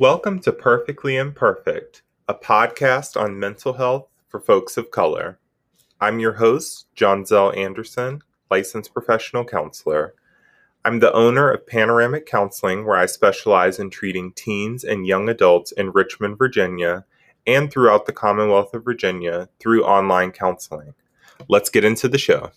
[0.00, 5.38] Welcome to Perfectly Imperfect, a podcast on mental health for folks of color.
[6.00, 10.14] I'm your host, John Zell Anderson, licensed professional counselor.
[10.86, 15.70] I'm the owner of Panoramic Counseling, where I specialize in treating teens and young adults
[15.72, 17.04] in Richmond, Virginia,
[17.46, 20.94] and throughout the Commonwealth of Virginia through online counseling.
[21.46, 22.52] Let's get into the show.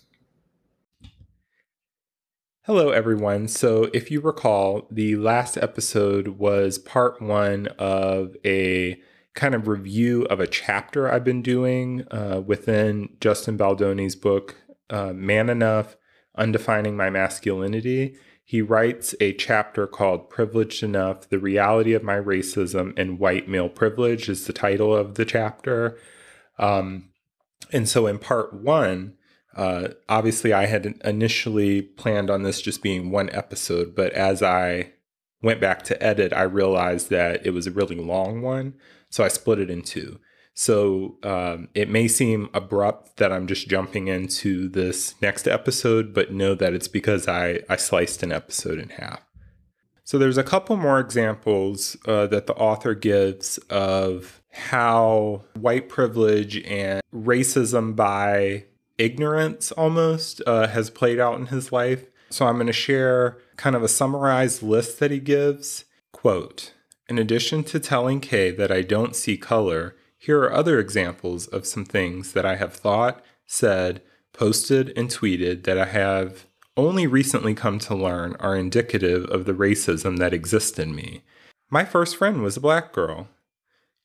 [2.66, 3.46] Hello, everyone.
[3.46, 8.98] So, if you recall, the last episode was part one of a
[9.34, 14.56] kind of review of a chapter I've been doing uh, within Justin Baldoni's book,
[14.88, 15.96] uh, Man Enough
[16.38, 18.16] Undefining My Masculinity.
[18.42, 23.68] He writes a chapter called Privileged Enough The Reality of My Racism and White Male
[23.68, 25.98] Privilege, is the title of the chapter.
[26.58, 27.10] Um,
[27.74, 29.18] and so, in part one,
[29.54, 34.92] uh, obviously, I had initially planned on this just being one episode, but as I
[35.42, 38.74] went back to edit, I realized that it was a really long one.
[39.10, 40.18] So I split it in two.
[40.54, 46.32] So um, it may seem abrupt that I'm just jumping into this next episode, but
[46.32, 49.20] know that it's because I, I sliced an episode in half.
[50.04, 56.62] So there's a couple more examples uh, that the author gives of how white privilege
[56.64, 58.66] and racism by
[58.98, 62.06] ignorance almost uh, has played out in his life.
[62.30, 65.84] So I'm going to share kind of a summarized list that he gives.
[66.12, 66.72] Quote
[67.08, 71.66] In addition to telling Kay that I don't see color, here are other examples of
[71.66, 77.54] some things that I have thought, said, posted, and tweeted that I have only recently
[77.54, 81.22] come to learn are indicative of the racism that exists in me.
[81.70, 83.28] My first friend was a black girl.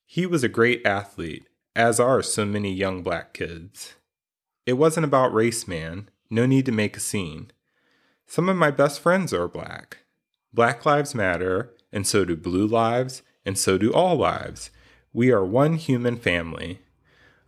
[0.05, 3.95] He was a great athlete, as are so many young black kids.
[4.69, 6.09] It wasn't about race, man.
[6.29, 7.49] No need to make a scene.
[8.27, 9.97] Some of my best friends are black.
[10.53, 14.69] Black lives matter, and so do blue lives, and so do all lives.
[15.11, 16.81] We are one human family.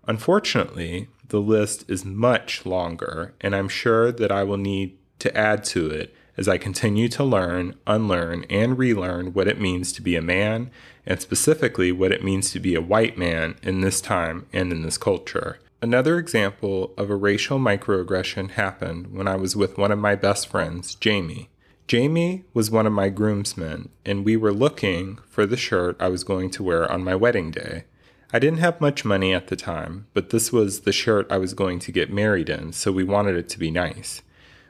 [0.07, 5.63] Unfortunately, the list is much longer, and I'm sure that I will need to add
[5.65, 10.15] to it as I continue to learn, unlearn, and relearn what it means to be
[10.15, 10.71] a man,
[11.05, 14.81] and specifically what it means to be a white man in this time and in
[14.81, 15.59] this culture.
[15.83, 20.47] Another example of a racial microaggression happened when I was with one of my best
[20.47, 21.49] friends, Jamie.
[21.87, 26.23] Jamie was one of my groomsmen, and we were looking for the shirt I was
[26.23, 27.85] going to wear on my wedding day.
[28.31, 31.55] I didn't have much money at the time, but this was the shirt I was
[31.55, 34.21] going to get married in, so we wanted it to be nice.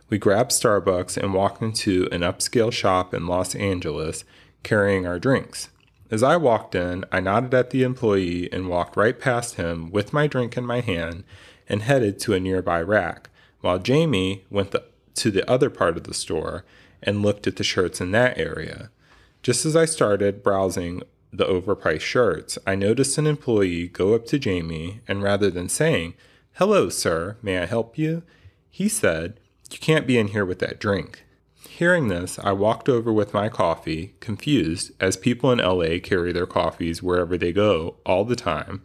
[0.09, 4.23] We grabbed Starbucks and walked into an upscale shop in Los Angeles
[4.63, 5.67] carrying our drinks.
[6.11, 10.11] As I walked in, I nodded at the employee and walked right past him with
[10.11, 11.23] my drink in my hand
[11.69, 13.29] and headed to a nearby rack,
[13.61, 14.83] while Jamie went the,
[15.16, 16.66] to the other part of the store
[17.01, 18.91] and looked at the shirts in that area.
[19.41, 21.01] Just as I started browsing
[21.31, 26.16] the overpriced shirts, I noticed an employee go up to Jamie and rather than saying,
[26.55, 28.23] Hello, sir, may I help you?
[28.69, 29.39] he said,
[29.71, 31.23] You can't be in here with that drink.
[31.81, 36.46] Hearing this, I walked over with my coffee, confused, as people in LA carry their
[36.46, 38.84] coffees wherever they go all the time,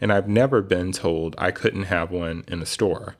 [0.00, 3.16] and I've never been told I couldn't have one in a store.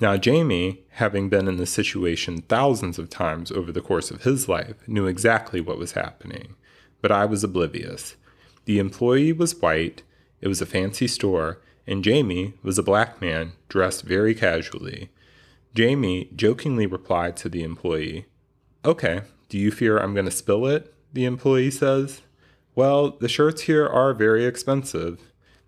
[0.00, 4.48] Now, Jamie, having been in this situation thousands of times over the course of his
[4.48, 6.56] life, knew exactly what was happening,
[7.00, 8.16] but I was oblivious.
[8.64, 10.02] The employee was white,
[10.40, 15.10] it was a fancy store, and Jamie was a black man dressed very casually.
[15.76, 18.26] Jamie jokingly replied to the employee,
[18.88, 20.94] Okay, do you fear I'm going to spill it?
[21.12, 22.22] The employee says.
[22.74, 25.20] Well, the shirts here are very expensive.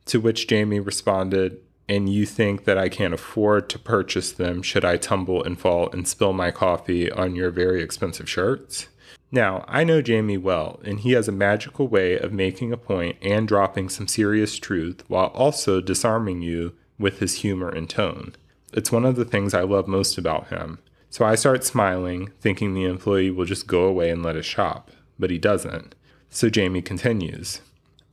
[0.06, 4.86] To which Jamie responded, And you think that I can't afford to purchase them should
[4.86, 8.88] I tumble and fall and spill my coffee on your very expensive shirts?
[9.30, 13.18] Now, I know Jamie well, and he has a magical way of making a point
[13.20, 18.34] and dropping some serious truth while also disarming you with his humor and tone.
[18.72, 20.78] It's one of the things I love most about him.
[21.10, 24.92] So I start smiling, thinking the employee will just go away and let us shop,
[25.18, 25.96] but he doesn't.
[26.30, 27.60] So Jamie continues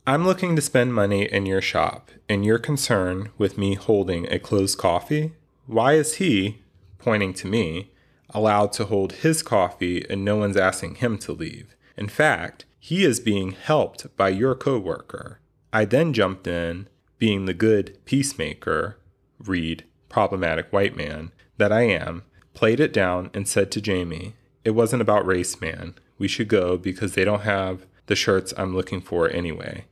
[0.08, 4.40] I'm looking to spend money in your shop, and you're concerned with me holding a
[4.40, 5.34] closed coffee?
[5.68, 6.64] Why is he,
[6.98, 7.92] pointing to me,
[8.32, 11.76] allowed to hold his coffee and no one's asking him to leave?
[11.98, 15.40] In fact, he is being helped by your coworker.
[15.72, 16.88] I then jumped in,
[17.20, 18.98] being the good peacemaker,
[19.40, 22.24] read problematic white man, that I am,
[22.58, 24.34] played it down, and said to Jamie,
[24.66, 25.94] It wasn't about race, man.
[26.18, 29.86] We should go because they don't have the shirts I'm looking for anyway.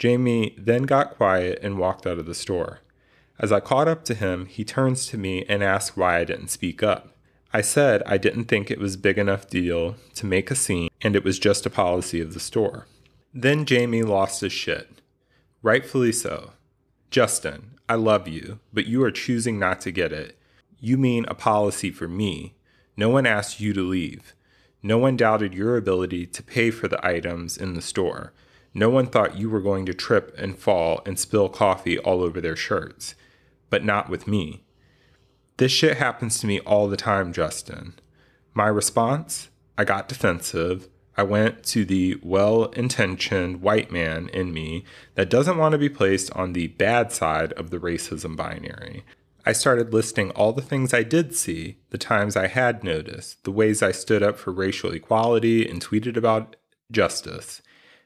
[0.00, 2.80] Jamie then got quiet and walked out of the store.
[3.38, 6.48] As I caught up to him, he turns to me and asks why I didn't
[6.48, 7.14] speak up.
[7.52, 11.14] I said I didn't think it was big enough deal to make a scene and
[11.14, 12.88] it was just a policy of the store.
[13.32, 15.00] Then Jamie lost his shit.
[15.62, 16.50] Rightfully so.
[17.12, 20.37] Justin, I love you, but you are choosing not to get it.
[20.80, 22.54] You mean a policy for me.
[22.96, 24.34] No one asked you to leave.
[24.82, 28.32] No one doubted your ability to pay for the items in the store.
[28.72, 32.40] No one thought you were going to trip and fall and spill coffee all over
[32.40, 33.14] their shirts.
[33.70, 34.62] But not with me.
[35.56, 37.94] This shit happens to me all the time, Justin.
[38.54, 39.48] My response?
[39.76, 40.88] I got defensive.
[41.16, 44.84] I went to the well intentioned white man in me
[45.16, 49.04] that doesn't want to be placed on the bad side of the racism binary.
[49.48, 53.50] I started listing all the things I did see, the times I had noticed, the
[53.50, 56.56] ways I stood up for racial equality and tweeted about
[56.92, 57.62] justice.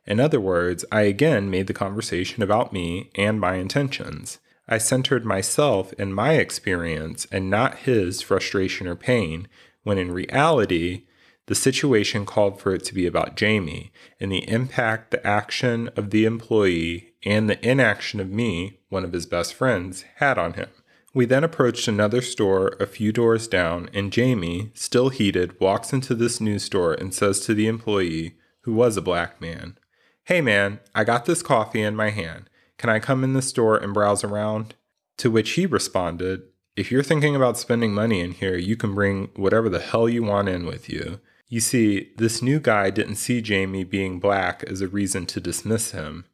[0.06, 4.38] In other words, I again made the conversation about me and my intentions.
[4.68, 9.48] I centered myself and my experience and not his frustration or pain,
[9.82, 11.06] when in reality,
[11.46, 13.90] the situation called for it to be about Jamie
[14.20, 19.12] and the impact the action of the employee and the inaction of me, one of
[19.12, 20.68] his best friends, had on him.
[21.14, 26.14] We then approached another store a few doors down, and Jamie, still heated, walks into
[26.14, 29.76] this news store and says to the employee, who was a black man,
[30.24, 32.48] Hey man, I got this coffee in my hand.
[32.78, 34.74] Can I come in the store and browse around?
[35.18, 36.42] To which he responded,
[36.76, 40.22] If you're thinking about spending money in here, you can bring whatever the hell you
[40.22, 41.20] want in with you.
[41.48, 45.90] You see, this new guy didn't see Jamie being black as a reason to dismiss
[45.90, 46.24] him.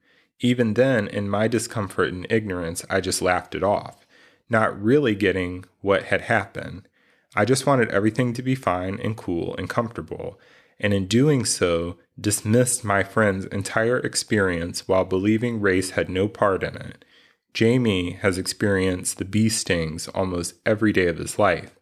[0.41, 4.07] Even then, in my discomfort and ignorance, I just laughed it off,
[4.49, 6.89] not really getting what had happened.
[7.37, 10.39] I just wanted everything to be fine and cool and comfortable,
[10.81, 16.62] and in doing so, dismissed my friend's entire experience while believing race had no part
[16.62, 17.05] in it.
[17.55, 21.79] Jamie has experienced the bee stings almost every day of his life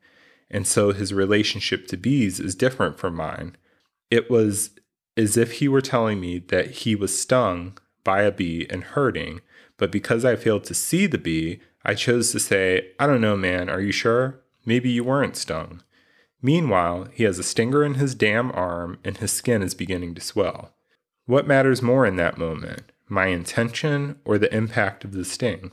[0.51, 3.57] and so his relationship to bees is different from mine.
[4.11, 4.71] It was
[5.17, 9.41] as if he were telling me that he was stung by a bee and hurting,
[9.78, 13.37] but because I failed to see the bee, I chose to say, I don't know,
[13.37, 14.40] man, are you sure?
[14.64, 15.82] Maybe you weren't stung.
[16.43, 20.20] Meanwhile, he has a stinger in his damn arm and his skin is beginning to
[20.20, 20.75] swell.
[21.26, 25.73] What matters more in that moment, my intention or the impact of the sting?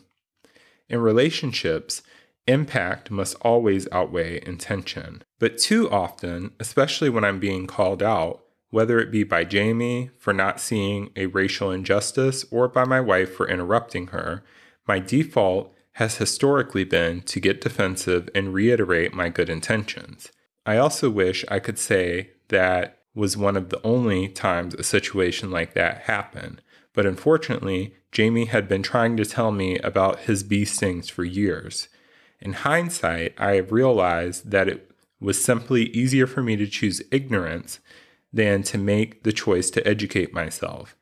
[0.89, 2.01] In relationships,
[2.47, 5.23] Impact must always outweigh intention.
[5.39, 8.42] But too often, especially when I'm being called out,
[8.73, 13.31] whether it be by Jamie for not seeing a racial injustice or by my wife
[13.31, 14.43] for interrupting her,
[14.87, 20.31] my default has historically been to get defensive and reiterate my good intentions.
[20.65, 25.51] I also wish I could say that was one of the only times a situation
[25.51, 26.59] like that happened.
[26.93, 31.89] But unfortunately, Jamie had been trying to tell me about his bee stings for years.
[32.41, 34.89] In hindsight, I have realized that it
[35.19, 37.79] was simply easier for me to choose ignorance
[38.33, 40.95] than to make the choice to educate myself.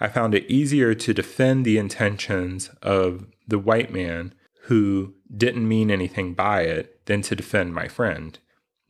[0.00, 5.90] I found it easier to defend the intentions of the white man who didn't mean
[5.90, 8.38] anything by it than to defend my friend.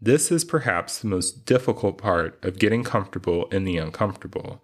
[0.01, 4.63] This is perhaps the most difficult part of getting comfortable in the uncomfortable.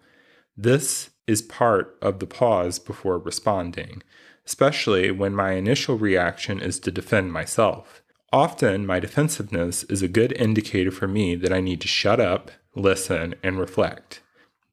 [0.55, 4.01] This is part of the pause before responding
[4.45, 8.01] especially when my initial reaction is to defend myself.
[8.31, 12.51] Often, my defensiveness is a good indicator for me that I need to shut up,
[12.75, 14.21] listen, and reflect.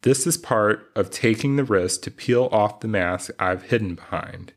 [0.02, 4.52] This is part of taking the risk to peel off the mask I've hidden behind.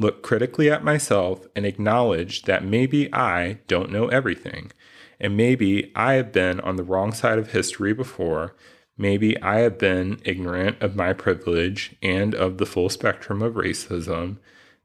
[0.00, 4.72] Look critically at myself and acknowledge that maybe I don't know everything,
[5.20, 8.54] and maybe I have been on the wrong side of history before.
[8.96, 14.38] Maybe I have been ignorant of my privilege and of the full spectrum of racism,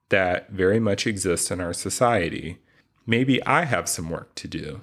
[0.10, 2.58] that very much exists in our society.
[3.06, 4.82] Maybe I have some work to do.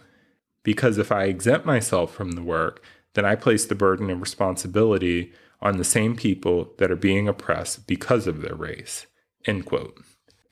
[0.63, 2.83] Because if I exempt myself from the work,
[3.17, 5.33] then I place the burden and responsibility
[5.63, 9.07] on the same people that are being oppressed because of their race.
[9.47, 9.99] End quote.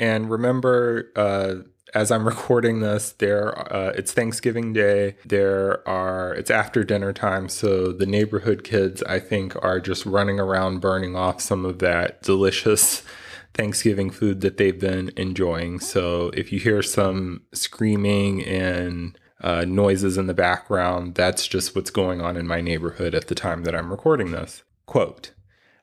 [0.01, 1.57] And remember, uh,
[1.95, 5.17] as I'm recording this, there uh, it's Thanksgiving Day.
[5.27, 10.41] There are it's after dinner time, so the neighborhood kids I think are just running
[10.41, 13.03] around burning off some of that delicious
[13.55, 15.81] Thanksgiving food that they've been enjoying.
[15.81, 21.91] So if you hear some screaming and uh, noises in the background, that's just what's
[21.91, 24.63] going on in my neighborhood at the time that I'm recording this.
[24.87, 25.33] Quote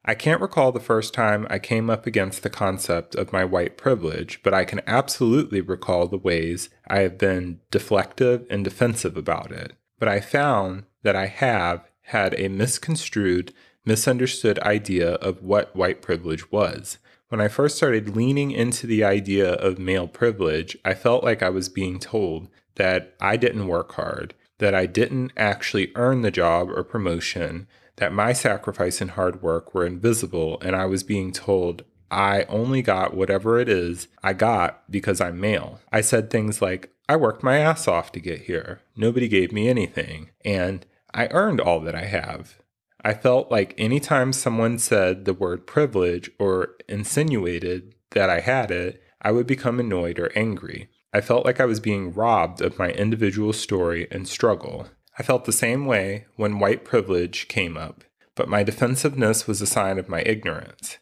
[0.03, 3.77] I can't recall the first time I came up against the concept of my white
[3.77, 9.51] privilege, but I can absolutely recall the ways I have been deflective and defensive about
[9.51, 9.73] it.
[9.99, 13.53] But I found that I have had a misconstrued,
[13.85, 16.97] misunderstood idea of what white privilege was.
[17.29, 21.49] When I first started leaning into the idea of male privilege, I felt like I
[21.49, 26.69] was being told that I didn't work hard, that I didn't actually earn the job
[26.69, 31.83] or promotion, that my sacrifice and hard work were invisible, and I was being told
[32.09, 35.79] I only got whatever it is I got because I'm male.
[35.91, 38.81] I said things like, I worked my ass off to get here.
[38.95, 40.29] Nobody gave me anything.
[40.43, 42.57] And I earned all that I have.
[43.03, 49.01] I felt like anytime someone said the word privilege or insinuated that I had it,
[49.21, 50.89] I would become annoyed or angry.
[51.13, 54.87] I felt like I was being robbed of my individual story and struggle.
[55.19, 58.03] I felt the same way when white privilege came up,
[58.35, 60.97] but my defensiveness was a sign of my ignorance.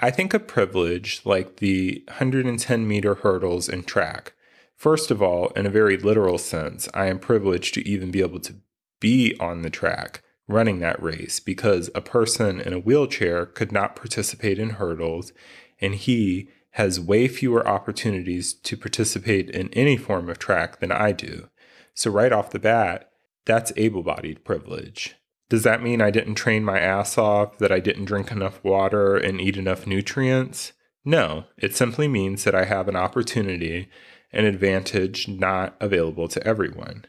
[0.00, 4.32] I think of privilege like the 110 meter hurdles in track.
[4.74, 8.40] First of all, in a very literal sense, I am privileged to even be able
[8.40, 8.56] to
[9.00, 13.96] be on the track running that race because a person in a wheelchair could not
[13.96, 15.32] participate in hurdles
[15.80, 21.12] and he has way fewer opportunities to participate in any form of track than I
[21.12, 21.48] do.
[21.94, 23.10] So, right off the bat,
[23.44, 25.16] that's able bodied privilege.
[25.50, 29.16] Does that mean I didn't train my ass off, that I didn't drink enough water
[29.16, 30.72] and eat enough nutrients?
[31.04, 33.88] No, it simply means that I have an opportunity,
[34.32, 37.04] an advantage not available to everyone.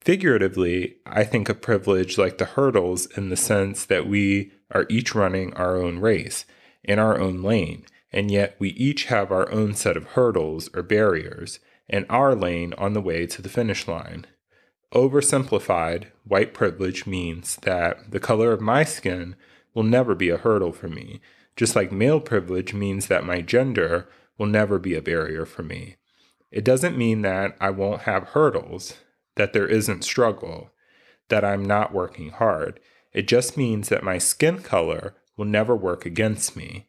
[0.00, 5.14] Figuratively, I think of privilege like the hurdles in the sense that we are each
[5.14, 6.44] running our own race
[6.82, 10.84] in our own lane, and yet we each have our own set of hurdles or
[10.84, 11.58] barriers
[11.90, 14.24] and our lane on the way to the finish line.
[14.94, 19.34] Oversimplified, white privilege means that the color of my skin
[19.74, 21.20] will never be a hurdle for me,
[21.56, 25.96] just like male privilege means that my gender will never be a barrier for me.
[26.52, 28.94] It doesn't mean that I won't have hurdles,
[29.34, 30.70] that there isn't struggle,
[31.30, 32.78] that I'm not working hard.
[33.12, 36.86] It just means that my skin color will never work against me.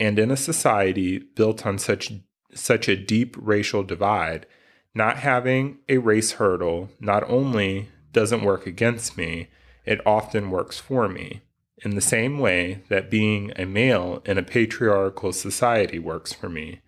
[0.00, 2.12] And in a society built on such
[2.54, 4.46] such a deep racial divide,
[4.94, 9.48] not having a race hurdle not only doesn't work against me,
[9.84, 11.42] it often works for me.
[11.84, 16.80] In the same way that being a male in a patriarchal society works for me.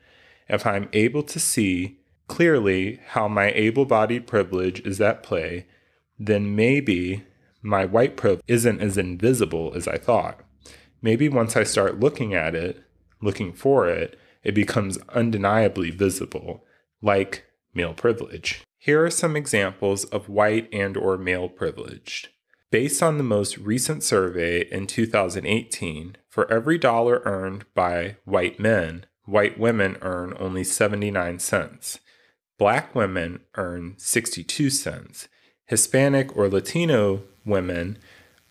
[0.48, 5.66] If I'm able to see clearly how my able bodied privilege is at play,
[6.18, 7.24] then maybe
[7.62, 10.40] my white privilege isn't as invisible as I thought.
[11.02, 12.82] Maybe once I start looking at it,
[13.20, 16.64] looking for it, it becomes undeniably visible,
[17.02, 18.62] like male privilege.
[18.78, 22.28] Here are some examples of white and or male privileged.
[22.70, 29.06] Based on the most recent survey in 2018, for every dollar earned by white men,
[29.24, 31.98] white women earn only 79 cents.
[32.58, 35.28] Black women earn 62 cents.
[35.66, 37.98] Hispanic or Latino women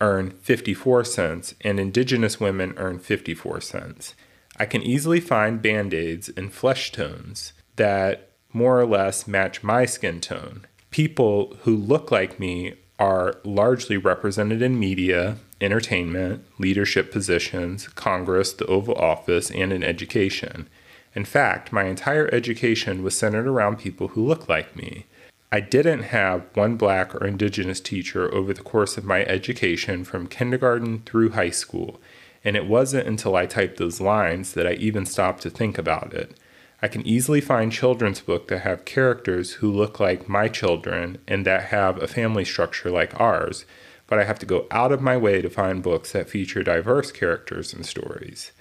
[0.01, 4.15] earn 54 cents, and indigenous women earn 54 cents.
[4.59, 9.85] I can easily find band aids in flesh tones that more or less match my
[9.85, 10.65] skin tone.
[10.91, 18.65] People who look like me are largely represented in media, entertainment, leadership positions, Congress, the
[18.65, 20.67] Oval Office, and in education.
[21.15, 25.05] In fact, my entire education was centered around people who look like me.
[25.51, 30.27] I didn't have one black or indigenous teacher over the course of my education from
[30.27, 31.99] kindergarten through high school,
[32.43, 36.13] and it wasn't until I typed those lines that I even stopped to think about
[36.13, 36.37] it.
[36.81, 41.45] I can easily find children's books that have characters who look like my children and
[41.45, 43.65] that have a family structure like ours,
[44.07, 47.11] but I have to go out of my way to find books that feature diverse
[47.11, 48.53] characters and stories.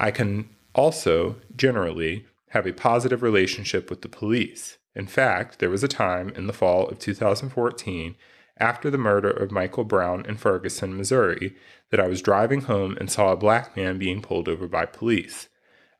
[0.00, 4.78] I can also, generally, have a positive relationship with the police.
[4.94, 8.14] In fact, there was a time in the fall of 2014,
[8.58, 11.56] after the murder of Michael Brown in Ferguson, Missouri,
[11.90, 15.48] that I was driving home and saw a black man being pulled over by police.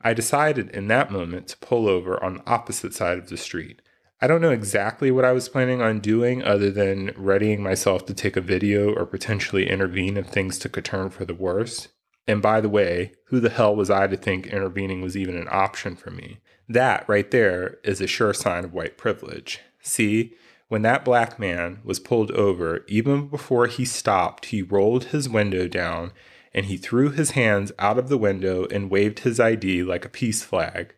[0.00, 3.80] I decided in that moment to pull over on the opposite side of the street.
[4.20, 8.14] I don't know exactly what I was planning on doing other than readying myself to
[8.14, 11.88] take a video or potentially intervene if things took a turn for the worse.
[12.26, 15.48] And by the way, who the hell was I to think intervening was even an
[15.50, 16.38] option for me?
[16.68, 19.60] That right there is a sure sign of white privilege.
[19.80, 20.34] See,
[20.72, 25.68] when that black man was pulled over, even before he stopped, he rolled his window
[25.68, 26.12] down
[26.54, 30.08] and he threw his hands out of the window and waved his ID like a
[30.08, 30.94] peace flag.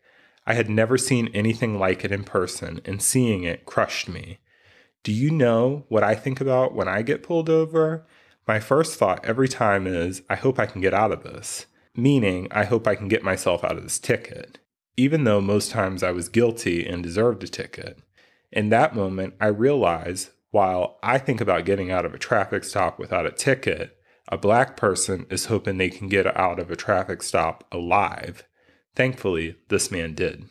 [0.47, 4.39] I had never seen anything like it in person, and seeing it crushed me.
[5.03, 8.07] Do you know what I think about when I get pulled over?
[8.47, 11.67] My first thought every time is, I hope I can get out of this.
[11.97, 14.61] Meaning, I hope I can get myself out of this ticket,
[14.97, 17.99] even though most times I was guilty and deserved a ticket.
[18.55, 23.01] In that moment, I realize while I think about getting out of a traffic stop
[23.01, 23.97] without a ticket,
[24.29, 28.45] a black person is hoping they can get out of a traffic stop alive.
[28.95, 30.45] Thankfully, this man did.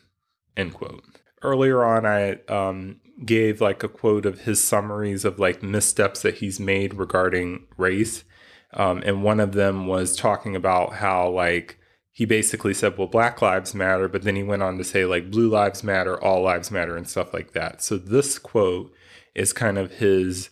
[0.57, 1.01] End quote.
[1.41, 6.35] Earlier on, I um, gave like a quote of his summaries of like missteps that
[6.35, 8.25] he's made regarding race.
[8.73, 11.79] Um, and one of them was talking about how, like,
[12.15, 15.31] he basically said, well, Black Lives Matter, but then he went on to say, like,
[15.31, 17.81] Blue Lives Matter, All Lives Matter, and stuff like that.
[17.81, 18.93] So this quote
[19.33, 20.51] is kind of his,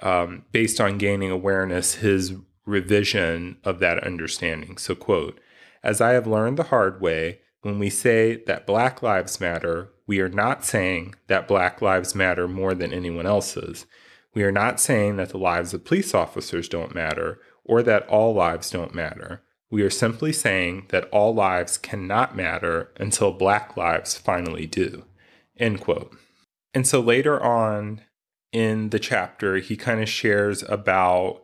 [0.00, 4.78] um, based on gaining awareness, his revision of that understanding.
[4.78, 5.40] So, quote,
[5.82, 10.20] as I have learned the hard way, when we say that Black Lives Matter, we
[10.20, 13.86] are not saying that Black Lives Matter more than anyone else's.
[14.34, 18.34] We are not saying that the lives of police officers don't matter or that all
[18.34, 19.42] lives don't matter.
[19.72, 25.06] We are simply saying that all lives cannot matter until Black lives finally do.
[25.58, 26.14] End quote.
[26.74, 28.02] And so later on
[28.52, 31.40] in the chapter, he kind of shares about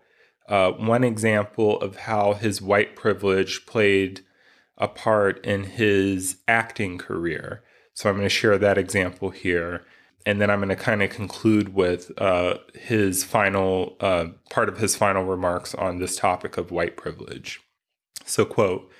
[0.47, 4.21] uh, one example of how his white privilege played
[4.77, 7.63] a part in his acting career.
[7.95, 9.87] So I'm going to share that example here.
[10.27, 14.77] And then I'm going to kind of conclude with uh, his final uh, part of
[14.77, 17.63] his final remarks on this topic of white privilege.
[18.25, 18.91] So, quote,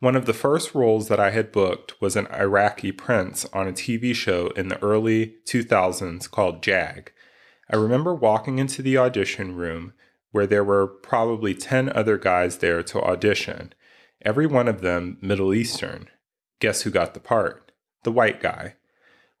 [0.00, 3.72] one of the first roles that I had booked was an Iraqi prince on a
[3.72, 7.12] TV show in the early 2000s called Jag.
[7.70, 9.92] I remember walking into the audition room
[10.32, 13.74] where there were probably 10 other guys there to audition
[14.24, 16.08] every one of them Middle Eastern.
[16.60, 17.72] Guess who got the part?
[18.04, 18.76] The white guy.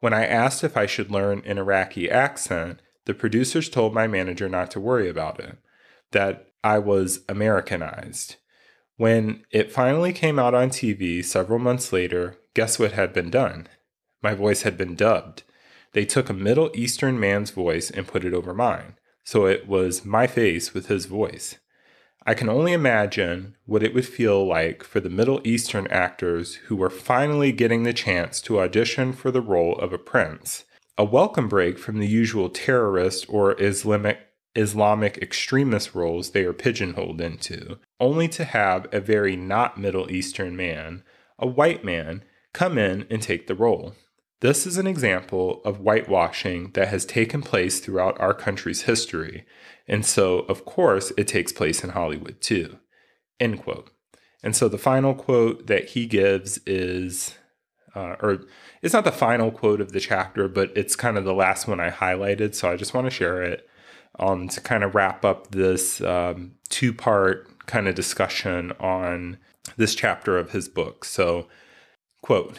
[0.00, 4.48] When I asked if I should learn an Iraqi accent, the producers told my manager
[4.48, 5.58] not to worry about it,
[6.10, 8.36] that I was Americanized.
[9.02, 13.66] When it finally came out on TV several months later, guess what had been done?
[14.22, 15.42] My voice had been dubbed.
[15.92, 18.94] They took a Middle Eastern man's voice and put it over mine,
[19.24, 21.56] so it was my face with his voice.
[22.24, 26.76] I can only imagine what it would feel like for the Middle Eastern actors who
[26.76, 30.62] were finally getting the chance to audition for the role of a prince.
[30.96, 34.20] A welcome break from the usual terrorist or Islamic
[34.54, 40.56] Islamic extremist roles they are pigeonholed into, only to have a very not Middle Eastern
[40.56, 41.02] man,
[41.38, 43.94] a white man, come in and take the role.
[44.40, 49.46] This is an example of whitewashing that has taken place throughout our country's history,
[49.86, 52.78] and so, of course, it takes place in Hollywood too.
[53.40, 53.90] End quote.
[54.42, 57.36] And so the final quote that he gives is,
[57.94, 58.40] uh, or
[58.82, 61.80] it's not the final quote of the chapter, but it's kind of the last one
[61.80, 62.54] I highlighted.
[62.54, 63.68] So I just want to share it
[64.18, 69.38] um, to kind of wrap up this um, two part kind of discussion on
[69.76, 71.04] this chapter of his book.
[71.04, 71.48] So,
[72.22, 72.58] quote,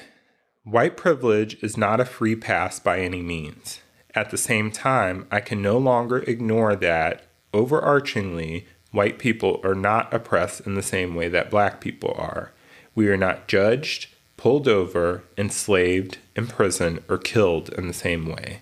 [0.64, 3.82] White privilege is not a free pass by any means.
[4.16, 10.14] At the same time, I can no longer ignore that, overarchingly, white people are not
[10.14, 12.52] oppressed in the same way that black people are.
[12.96, 18.62] We are not judged, pulled over, enslaved, imprisoned, or killed in the same way.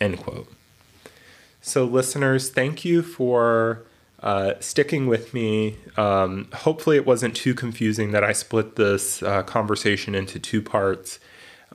[0.00, 0.52] End quote.
[1.64, 3.84] So, listeners, thank you for
[4.20, 5.76] uh, sticking with me.
[5.96, 11.20] Um, hopefully, it wasn't too confusing that I split this uh, conversation into two parts.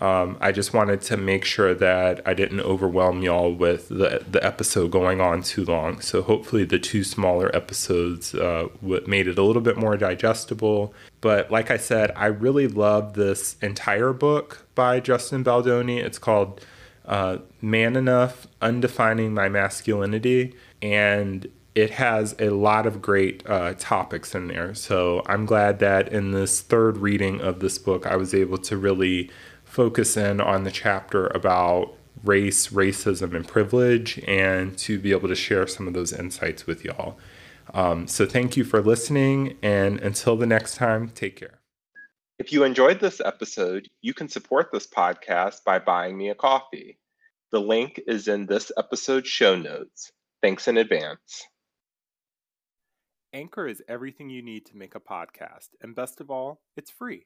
[0.01, 4.45] Um, I just wanted to make sure that I didn't overwhelm y'all with the, the
[4.45, 6.01] episode going on too long.
[6.01, 10.93] So hopefully the two smaller episodes uh, made it a little bit more digestible.
[11.21, 15.99] But like I said, I really love this entire book by Justin Baldoni.
[15.99, 16.61] It's called
[17.07, 20.55] uh, Man Enough Undefining My Masculinity.
[20.81, 24.73] And it has a lot of great uh, topics in there.
[24.73, 28.75] So I'm glad that in this third reading of this book, I was able to
[28.75, 29.29] really
[29.63, 31.93] focus in on the chapter about
[32.23, 36.83] race, racism, and privilege, and to be able to share some of those insights with
[36.83, 37.19] y'all.
[37.75, 41.56] Um, so, thank you for listening, and until the next time, take care.
[42.39, 46.99] If you enjoyed this episode, you can support this podcast by buying me a coffee.
[47.51, 50.11] The link is in this episode's show notes.
[50.43, 51.47] Thanks in advance.
[53.33, 57.25] Anchor is everything you need to make a podcast, and best of all, it's free.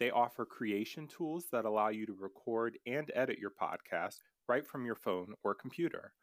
[0.00, 4.16] They offer creation tools that allow you to record and edit your podcast
[4.48, 6.14] right from your phone or computer.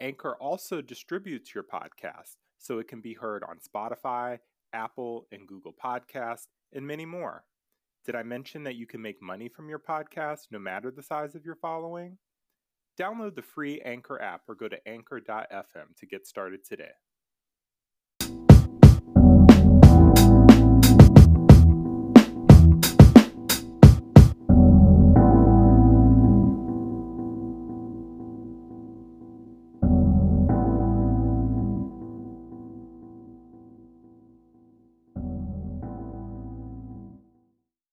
[0.00, 4.38] Anchor also distributes your podcast so it can be heard on Spotify,
[4.72, 7.44] Apple, and Google Podcasts, and many more.
[8.04, 11.36] Did I mention that you can make money from your podcast no matter the size
[11.36, 12.18] of your following?
[13.00, 16.90] Download the free Anchor app or go to anchor.fm to get started today.